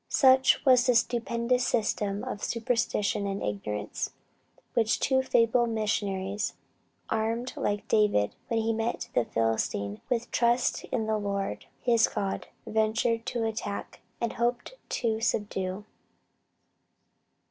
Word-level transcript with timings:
Such 0.09 0.65
was 0.65 0.87
the 0.87 0.95
stupendous 0.95 1.67
system 1.67 2.23
of 2.23 2.43
superstition 2.43 3.27
and 3.27 3.43
ignorance, 3.43 4.09
which 4.73 4.99
two 4.99 5.21
feeble 5.21 5.67
missionaries 5.67 6.55
armed 7.11 7.53
like 7.55 7.87
David 7.87 8.33
when 8.47 8.61
he 8.61 8.73
met 8.73 9.09
the 9.13 9.25
Philistine 9.25 10.01
with 10.09 10.31
"trust 10.31 10.85
in 10.85 11.05
the 11.05 11.19
Lord 11.19 11.67
his 11.83 12.07
God," 12.07 12.47
ventured 12.65 13.27
to 13.27 13.45
attack, 13.45 14.01
and 14.19 14.33
hoped 14.33 14.73
to 14.89 15.21
subdue. 15.21 15.85